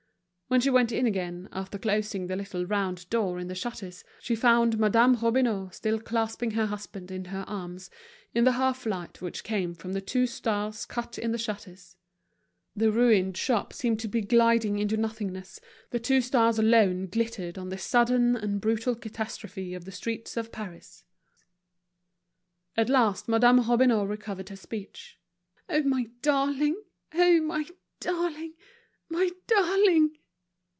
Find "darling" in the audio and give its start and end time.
28.01-28.55, 29.47-30.17